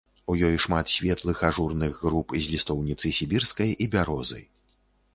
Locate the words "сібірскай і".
3.21-3.93